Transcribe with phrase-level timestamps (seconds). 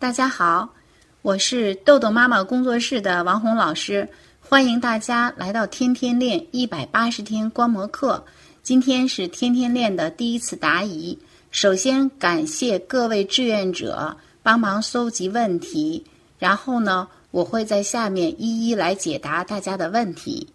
[0.00, 0.66] 大家好，
[1.20, 4.08] 我是豆豆妈妈工作室的王红老师，
[4.40, 8.24] 欢迎大家来到天天练一百八十天观摩课。
[8.62, 11.18] 今天是天天练的第一次答疑，
[11.50, 16.02] 首先感谢各位志愿者帮忙搜集问题，
[16.38, 20.48] 然后呢，我会在下面一一来解答大家的问题。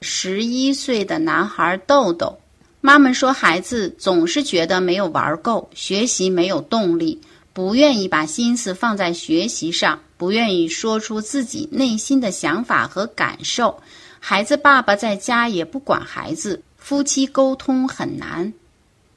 [0.00, 2.38] 十一岁的男孩豆豆，
[2.80, 7.20] 妈妈说孩子总是觉得没有玩够，学习没有动力。
[7.52, 13.82] 不愿意把心思放在学习上，不愿意说出自己内心的想法和感受。
[14.20, 18.52] 孩子爸爸在家也不管孩子，夫妻沟通很难。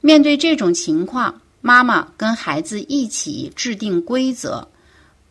[0.00, 4.68] 面对这种情况，妈妈跟孩子一起制定规则。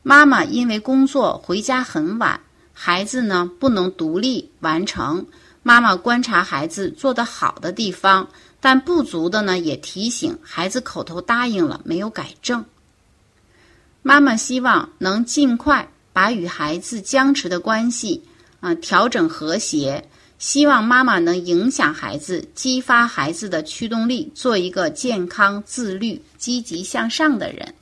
[0.02, 2.40] 妈妈因为工作回家很晚，
[2.74, 5.26] 孩子呢不能独立完成。
[5.62, 8.28] 妈妈观察孩子做得好的地方，
[8.60, 10.82] 但不足的呢也提醒孩子。
[10.82, 12.66] 口头答应了，没有改正。
[14.08, 18.22] 妈妈希望能尽快把与孩子僵持的关系
[18.60, 27.74] 啊调整和谐，希望妈妈能影响孩子，激发孩子的驱动力，做一个健康、自律、积极向上的人。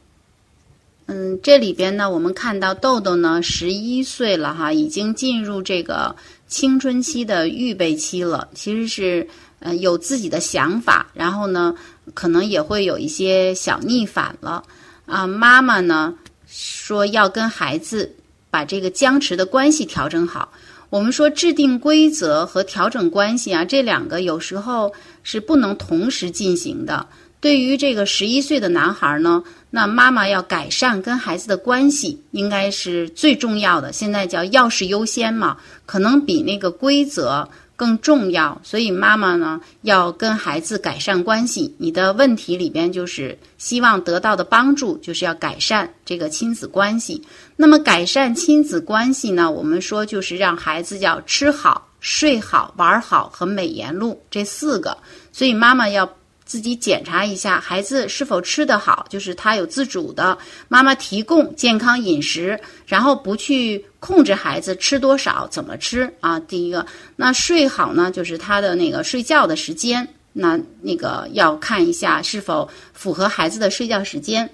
[1.07, 6.15] 嗯，这里边呢，我们看到豆豆呢十一岁了哈，已经进入这个
[6.47, 9.27] 青春期的预备期了，其实是
[9.59, 11.75] 呃有自己的想法，然后呢
[12.13, 14.63] 可能也会有一些小逆反了。
[15.05, 16.13] 啊，妈妈呢
[16.47, 18.15] 说要跟孩子
[18.49, 20.51] 把这个僵持的关系调整好。
[20.89, 27.07] 我们说制定规则和调整关系啊，这两个有时候是不能同时进行的。
[27.41, 33.91] 对于这个十一岁的男孩呢，那妈妈要改善跟孩子的关系，应该是最重要的。
[33.91, 37.49] 现在叫要事优先嘛，可能比那个规则。
[37.75, 41.75] 更重要，所以妈妈呢要跟孩子改善关系。
[41.77, 47.21] 你的问题里边就是希望得到的帮助，就是要改善这个亲子关系。
[47.55, 54.97] 那么改善亲子关系呢，我们说就是让孩子要吃好、睡好、玩好和美言录这四个。
[55.31, 56.09] 所以妈妈要。
[56.53, 60.37] 自己检查一下孩子是否吃得好，就是他有自主的，
[60.67, 66.39] 妈妈提供健康饮食，然后不去控制孩子吃多少、怎么吃啊。
[66.41, 74.47] 第一个，那睡好呢，就是他的那个睡觉的时间，那那个要看一下是否符合孩子的睡觉时间。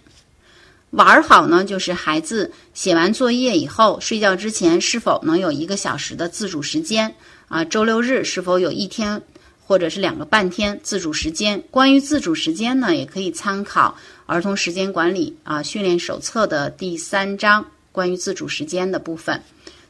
[0.92, 7.14] 玩好呢，就是孩子写完作业以后，睡觉之前是否能有一个小时的自主时间
[7.50, 7.66] 啊？
[7.66, 9.22] 周六日是否有一天？
[9.70, 11.64] 或者是两个半天自主时间。
[11.70, 19.40] 关于自主时间呢，也可以参考儿童时间管理啊训练手册的第三章关于自主时间的部分。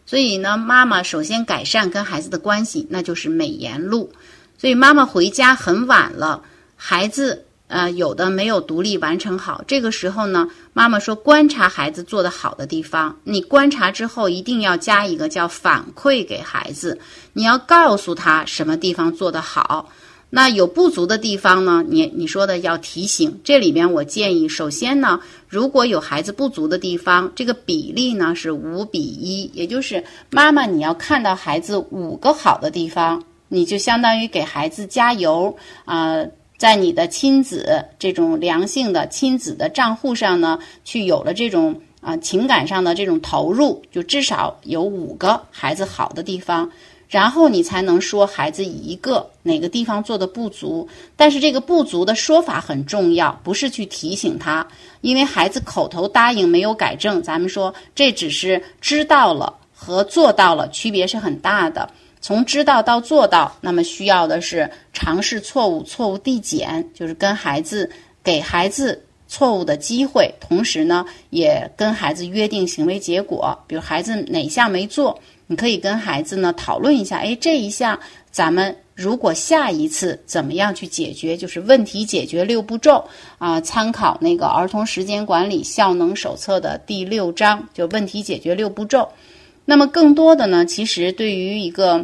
[0.05, 4.11] 所以呢，妈妈首先改善跟孩子的关系，那就是美言录。
[4.57, 6.43] 所以妈妈回家很晚了，
[6.75, 7.45] 孩子。
[7.69, 16.99] 呃，有的没有独立完成好，这个时候呢，妈妈说观察孩子做的好的地方，你观察之后一定要加一个叫反馈给孩子，
[17.31, 19.87] 你要告诉他什么地方做得好，
[20.31, 23.39] 那有不足的地方呢，你你说的要提醒。
[23.43, 36.25] 这里边我建议，首先呢，如果有孩子不足的地方，这个比例呢是五比一，也就是妈妈你要看到孩子五个好的地方，你就相当于给孩子加油啊。
[36.59, 46.69] 在你的亲子这种良性的亲子的账户上呢，去有了这种啊情感上的这种投入，就至少有五个孩子好的地方，
[47.07, 50.85] 然后你才能说孩子一个哪个地方做的不足。
[51.15, 54.67] 但是这个不足的说法很重要，不是去提醒他，
[54.99, 61.89] 因为孩子口头答应没有改正，咱们说这只是知道了和做到了区别是很大的。
[62.21, 67.89] 从知道到做到，那么需要的是尝试错误，错误递减，就是跟孩子
[68.23, 73.57] 给孩子错误的机会，同时呢，也跟孩子约定行为结果。
[73.67, 77.97] 比如孩子哪项没做，你可以跟孩子呢讨论一下，哎，这一项
[78.31, 89.07] 咱们如果下一次怎么样去解决，就是问题解决六步骤啊，参考那个儿童时间管理效能手册的第六章，就问题解决六步骤。
[89.63, 92.03] 那么更多的呢，其实对于一个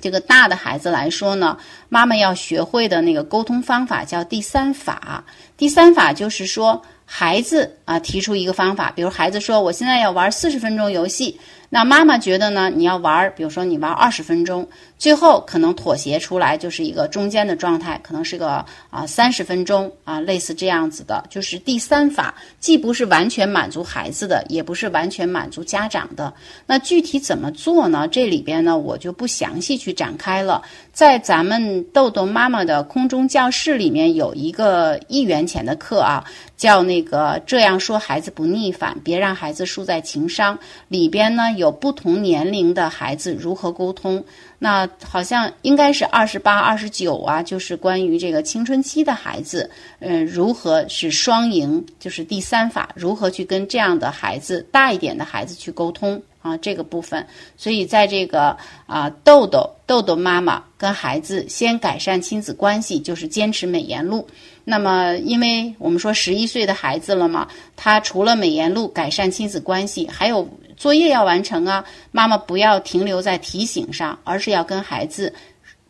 [0.00, 1.56] 这个大的孩子来说呢，
[1.88, 5.24] 妈妈要学会的那个沟通方法叫第三法。
[5.56, 11.38] 第三法就是说，孩子啊提出一个方法，比如孩子说我现在要玩四十分钟游戏，
[11.72, 14.68] 那妈妈觉得呢，你要玩，比如说你玩二十分钟，
[14.98, 26.34] 最后可能妥协出来就是一个中间的状态，可能是个啊三十分钟啊，类似这样子的，就是第三法，既不是完全满足孩子的，也不是完全满足家长的。
[26.66, 28.08] 那具体怎么做呢？
[28.08, 30.60] 这里边呢，我就不详细去展开了。
[30.92, 36.24] 在咱们豆豆妈妈的空中教室里面有一个一元钱的课啊，
[36.56, 40.58] 叫那个这样说孩子不逆反，别让孩子输在情商。
[40.88, 44.22] 里边呢有不同年龄的孩子如何沟通。
[44.62, 49.70] 那好像应该是二十八、二十九啊，就是关于这个青春期的孩子，
[50.00, 57.26] 嗯，如何是双赢，就是第三法，如何去跟这样的孩子大一点的孩子去沟通啊，这个部分。
[57.56, 58.54] 所以在这个
[58.84, 64.26] 啊，豆豆豆豆妈妈跟孩子先改善亲子关系，就是坚持美颜录。
[64.62, 70.46] 那么，因为我们说十一岁的孩子了嘛，他除了美颜录改善亲子关系，还有。
[70.80, 71.84] 作业要完成啊！
[72.10, 75.30] 妈妈不要停留在提醒上，而是要跟孩子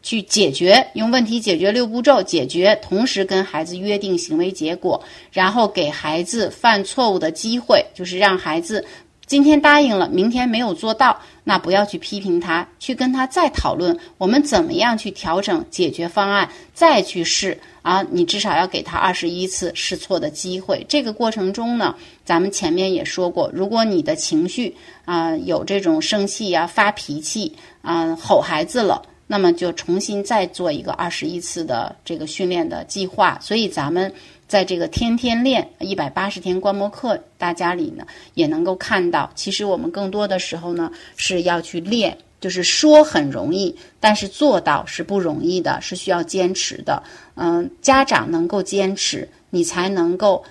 [0.02, 5.00] 去解决，用问题解决六步骤解决，同时跟孩子约定行为结果，
[5.30, 8.84] 然后给孩子犯错误的机会，就是让孩子
[9.30, 17.56] 今天答应了，明天没有做到，那不要去批评他，去跟他再讨论我们怎么样去调整解决方案，再去试。
[17.82, 20.84] 啊，你至少要给他二十一次试错的机会。
[20.88, 21.94] 这个过程中呢，
[22.24, 24.74] 咱们前面也说过，如果你的情绪
[25.04, 33.38] 啊有这种生气呀、发脾气啊、吼孩子了，那么就重新再做一个二十一次的这个训练的计划。
[33.40, 34.12] 所以咱们
[34.50, 38.04] 在这个天天练一百八十天观摩课，大家里呢
[38.34, 42.18] 也能够看到，其实我们更多的时候呢是要去练。
[42.40, 47.02] 就是说很容易，但是做到是不容易的，是需要坚持的。
[47.34, 50.42] 嗯，家长能够坚持，你才能够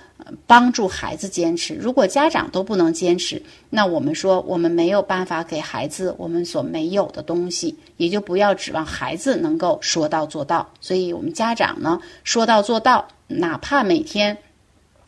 [0.46, 1.74] 帮助孩子坚持。
[1.74, 10.70] 如果家长都不能坚持，那我们说我们没有办法给孩子我们所没有的东西，也就不要指望孩子能够说到做到。
[10.80, 14.36] 所以，我们家长呢，说到做到，哪怕每天。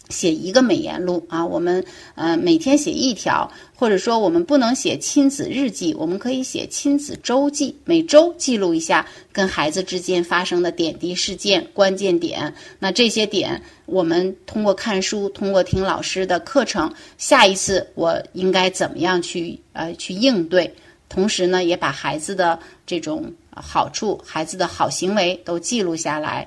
[0.08, 1.82] 写一个美颜录啊，我们
[2.16, 12.52] 呃每天写一条，或者说我们不能写亲子日记，我们可以写亲子周记，每周记录一下跟孩子之间发生的点滴事件、关键点。
[12.78, 20.74] 那这些点，我们通过看书，通过听老师的课程，下一次我应该怎么样去呃去应对？
[21.08, 26.46] 同时呢，也把孩子的这种好处、孩子的好行为都记录下来。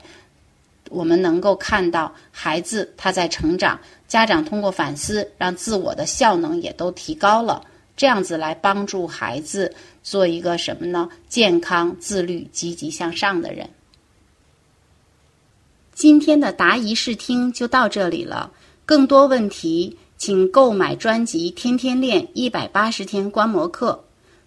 [0.90, 7.62] 我们能够看到孩子他在成长，家长通过反思，让自我的效能也都提高了，
[7.98, 9.74] 这样子来帮助孩子
[10.04, 11.10] 做一个什么呢？
[11.28, 13.70] 健康、自律、积极向上的人。
[15.94, 18.52] 今天的答疑试听就到这里了，
[18.86, 24.04] 更多问题请购买专辑《天天练一百八十天观摩课》，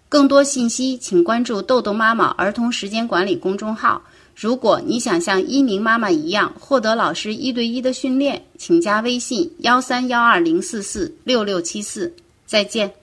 [0.07, 4.01] 更多信息请关注豆豆妈妈儿童时间管理公众号。
[4.41, 12.13] 如果你想像一鸣妈妈一样获得老师一对一的训练，请加微信幺三幺二零四四六六七四。
[12.45, 12.98] 再见。